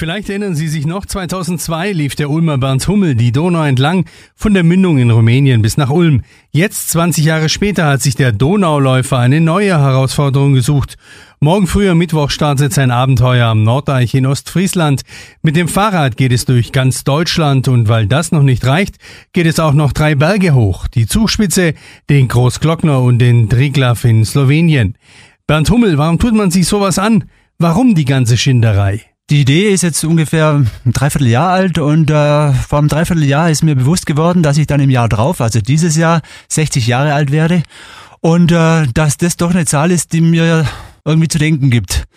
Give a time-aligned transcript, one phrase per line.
[0.00, 4.54] Vielleicht erinnern Sie sich noch, 2002 lief der Ulmer Bernd Hummel die Donau entlang, von
[4.54, 6.22] der Mündung in Rumänien bis nach Ulm.
[6.52, 10.96] Jetzt, 20 Jahre später, hat sich der Donauläufer eine neue Herausforderung gesucht.
[11.38, 15.02] Morgen früh am Mittwoch startet sein Abenteuer am Nordeich in Ostfriesland.
[15.42, 18.96] Mit dem Fahrrad geht es durch ganz Deutschland und weil das noch nicht reicht,
[19.34, 20.88] geht es auch noch drei Berge hoch.
[20.88, 21.74] Die Zugspitze,
[22.08, 24.96] den Großglockner und den Triglav in Slowenien.
[25.46, 27.24] Bernd Hummel, warum tut man sich sowas an?
[27.58, 29.09] Warum die ganze Schinderei?
[29.30, 30.54] Die Idee ist jetzt ungefähr
[30.84, 34.80] ein Dreivierteljahr alt und äh, vor einem Dreivierteljahr ist mir bewusst geworden, dass ich dann
[34.80, 37.62] im Jahr drauf, also dieses Jahr, 60 Jahre alt werde
[38.18, 40.66] und äh, dass das doch eine Zahl ist, die mir
[41.04, 42.08] irgendwie zu denken gibt.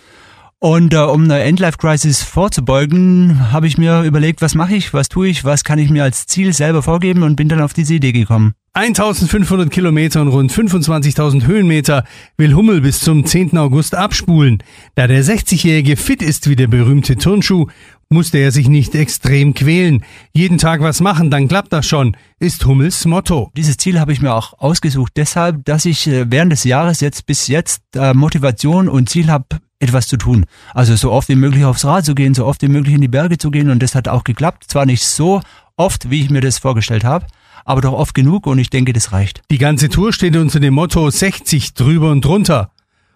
[0.63, 5.27] Und äh, um eine Endlife-Crisis vorzubeugen, habe ich mir überlegt, was mache ich, was tue
[5.27, 8.13] ich, was kann ich mir als Ziel selber vorgeben und bin dann auf diese Idee
[8.13, 8.53] gekommen.
[8.71, 12.05] 1500 Kilometer und rund 25.000 Höhenmeter
[12.37, 13.57] will Hummel bis zum 10.
[13.57, 14.63] August abspulen.
[14.95, 17.67] Da der 60-Jährige fit ist wie der berühmte Turnschuh,
[18.07, 20.05] musste er sich nicht extrem quälen.
[20.31, 23.51] Jeden Tag was machen, dann klappt das schon, ist Hummels Motto.
[23.57, 27.25] Dieses Ziel habe ich mir auch ausgesucht, deshalb, dass ich äh, während des Jahres jetzt
[27.25, 30.45] bis jetzt äh, Motivation und Ziel habe, etwas zu tun.
[30.73, 33.07] Also so oft wie möglich aufs Rad zu gehen, so oft wie möglich in die
[33.07, 34.65] Berge zu gehen und das hat auch geklappt.
[34.67, 35.41] Zwar nicht so
[35.77, 37.27] oft, wie ich mir das vorgestellt habe,
[37.65, 39.41] aber doch oft genug und ich denke, das reicht.
[39.51, 42.71] Die ganze Tour steht unter dem Motto 60 drüber und drunter.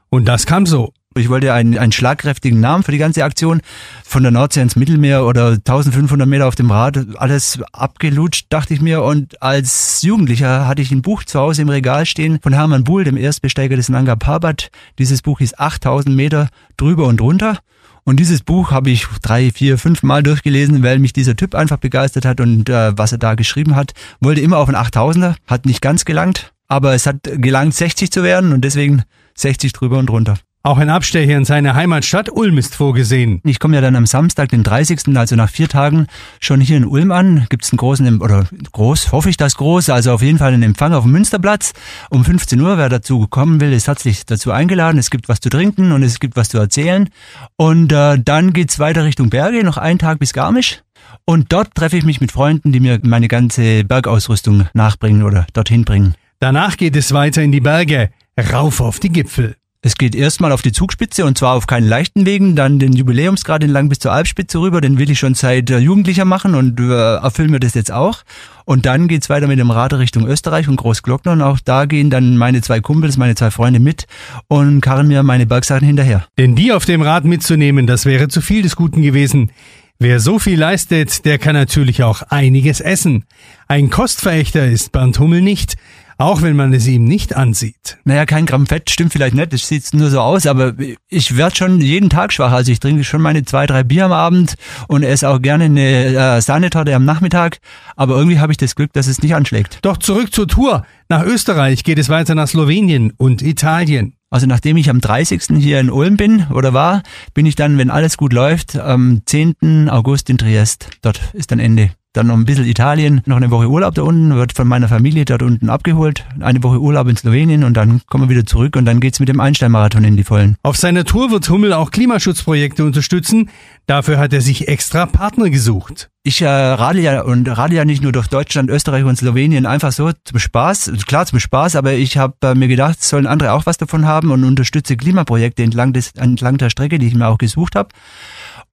[0.10, 0.94] Und das kam so.
[1.18, 3.62] Ich wollte einen, einen schlagkräftigen Namen für die ganze Aktion.
[4.04, 8.82] Von der Nordsee ins Mittelmeer oder 1500 Meter auf dem Rad, alles abgelutscht, dachte ich
[8.82, 9.04] mir.
[9.04, 13.04] Und als Jugendlicher hatte ich ein Buch zu Hause im Regal stehen von Hermann Buhl,
[13.04, 14.70] dem Erstbesteiger des Nanga Parbat.
[15.00, 17.60] Dieses Buch hieß 8000 Meter drüber und drunter.
[18.08, 21.76] Und dieses Buch habe ich drei, vier, fünf Mal durchgelesen, weil mich dieser Typ einfach
[21.76, 23.92] begeistert hat und äh, was er da geschrieben hat.
[24.22, 28.24] Wollte immer auf einen 8000er, hat nicht ganz gelangt, aber es hat gelangt 60 zu
[28.24, 29.04] werden und deswegen
[29.36, 30.38] 60 drüber und drunter.
[30.68, 33.40] Auch ein Abstecher in seine Heimatstadt Ulm ist vorgesehen.
[33.46, 36.08] Ich komme ja dann am Samstag, den 30., also nach vier Tagen,
[36.42, 37.46] schon hier in Ulm an.
[37.48, 40.64] Gibt es einen großen, oder groß, hoffe ich das groß, also auf jeden Fall einen
[40.64, 41.72] Empfang auf dem Münsterplatz.
[42.10, 44.98] Um 15 Uhr, wer dazu kommen will, ist herzlich dazu eingeladen.
[44.98, 47.08] Es gibt was zu trinken und es gibt was zu erzählen.
[47.56, 50.82] Und äh, dann geht's weiter Richtung Berge, noch einen Tag bis Garmisch.
[51.24, 55.86] Und dort treffe ich mich mit Freunden, die mir meine ganze Bergausrüstung nachbringen oder dorthin
[55.86, 56.16] bringen.
[56.42, 58.10] Danach geht es weiter in die Berge,
[58.52, 59.56] rauf auf die Gipfel.
[59.84, 63.64] Es geht erstmal auf die Zugspitze und zwar auf keinen leichten Wegen, dann den Jubiläumsgrad
[63.64, 67.16] entlang bis zur Alpspitze rüber, den will ich schon seit äh, Jugendlicher machen und äh,
[67.18, 68.24] erfüllen wir das jetzt auch.
[68.66, 72.10] Und dann geht's weiter mit dem Rad Richtung Österreich und Großglockner und auch da gehen
[72.10, 74.08] dann meine zwei Kumpels, meine zwei Freunde mit
[74.48, 76.26] und karren mir meine Bergsachen hinterher.
[76.40, 79.52] Denn die auf dem Rad mitzunehmen, das wäre zu viel des Guten gewesen.
[80.00, 83.26] Wer so viel leistet, der kann natürlich auch einiges essen.
[83.68, 85.76] Ein Kostverächter ist Bernd Hummel nicht.
[86.20, 88.00] Auch wenn man es ihm nicht ansieht.
[88.04, 90.74] Naja, kein Gramm Fett stimmt vielleicht nicht, das sieht nur so aus, aber
[91.10, 92.52] ich werde schon jeden Tag schwach.
[92.52, 94.56] Also ich trinke schon meine zwei, drei Bier am Abend
[94.88, 97.60] und esse auch gerne eine äh, Sahnetorte am Nachmittag.
[97.96, 99.78] Aber irgendwie habe ich das Glück, dass es nicht anschlägt.
[99.84, 100.86] Doch zurück zur Tour.
[101.08, 104.17] Nach Österreich geht es weiter nach Slowenien und Italien.
[104.38, 105.58] Also nachdem ich am 30.
[105.58, 107.02] hier in Ulm bin oder war,
[107.34, 109.90] bin ich dann, wenn alles gut läuft, am 10.
[109.90, 110.92] August in Triest.
[111.02, 114.36] Dort ist dann Ende dann noch ein bisschen Italien, noch eine Woche Urlaub da unten,
[114.36, 118.26] wird von meiner Familie dort unten abgeholt, eine Woche Urlaub in Slowenien und dann kommen
[118.26, 120.56] wir wieder zurück und dann geht's mit dem Einstein-Marathon in die Vollen.
[120.64, 123.50] Auf seiner Tour wird Hummel auch Klimaschutzprojekte unterstützen.
[123.86, 126.10] Dafür hat er sich extra Partner gesucht.
[126.24, 129.94] Ich äh, radel ja und radel ja nicht nur durch Deutschland, Österreich und Slowenien einfach
[129.94, 133.66] so zum Spaß, klar zum Spaß, aber ich habe äh, mir gedacht, sollen andere auch
[133.66, 137.38] was davon haben und unterstütze Klimaprojekte entlang des entlang der Strecke, die ich mir auch
[137.38, 137.90] gesucht habe.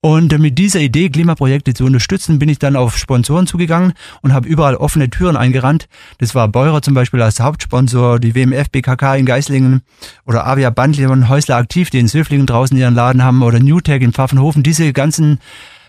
[0.04, 4.46] Und mit dieser Idee, Klimaprojekte zu unterstützen, bin ich dann auf Sponsoren zugegangen und habe
[4.46, 5.88] überall offene Türen eingerannt.
[6.18, 9.80] Das war Beurer zum Beispiel als Hauptsponsor, die WMF BKK in Geislingen
[10.26, 14.02] oder Avia Bandler und Häusler Aktiv, die in Söflingen draußen ihren Laden haben oder Newtech
[14.02, 14.62] in Pfaffenhofen.
[14.62, 15.38] Diese ganzen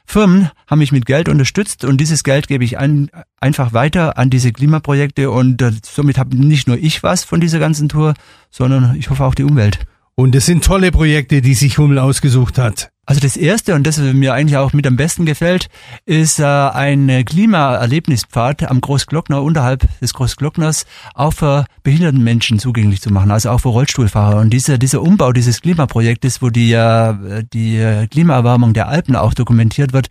[0.05, 3.09] Firmen haben mich mit Geld unterstützt und dieses Geld gebe ich ein,
[3.41, 7.59] einfach weiter an diese Klimaprojekte und äh, somit habe nicht nur ich was von dieser
[7.59, 8.13] ganzen Tour,
[8.49, 9.79] sondern ich hoffe auch die Umwelt.
[10.15, 12.91] Und es sind tolle Projekte, die sich Hummel ausgesucht hat.
[13.05, 15.67] Also das erste und das mir eigentlich auch mit am besten gefällt,
[16.05, 23.13] ist äh, ein Klimaerlebnispfad am Großglockner unterhalb des Großglockners auch für behinderten Menschen zugänglich zu
[23.13, 24.39] machen, also auch für Rollstuhlfahrer.
[24.39, 29.93] Und dieser dieser Umbau dieses Klimaprojektes, wo die äh, die Klimaerwärmung der Alpen auch dokumentiert
[29.93, 30.07] wird,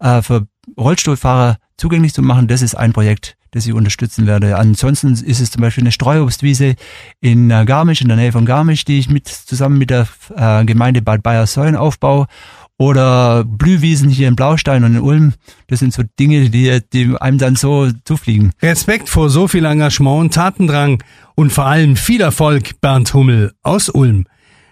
[0.00, 4.56] äh, für Rollstuhlfahrer zugänglich zu machen, das ist ein Projekt, das ich unterstützen werde.
[4.56, 6.74] Ansonsten ist es zum Beispiel eine Streuobstwiese
[7.20, 10.64] in äh, Garmisch, in der Nähe von Garmisch, die ich mit zusammen mit der äh,
[10.64, 12.26] Gemeinde Bad Bayersäulen aufbaue.
[12.78, 15.34] Oder Blühwiesen hier in Blaustein und in Ulm.
[15.68, 18.50] Das sind so Dinge, die, die einem dann so zufliegen.
[18.60, 21.00] Respekt vor so viel Engagement und Tatendrang
[21.36, 24.26] und vor allem viel Erfolg, Bernd Hummel aus Ulm.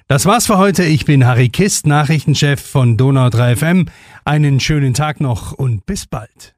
[0.09, 0.83] Das war's für heute.
[0.83, 3.87] Ich bin Harry Kist, Nachrichtenchef von Donau 3 FM.
[4.25, 6.55] Einen schönen Tag noch und bis bald.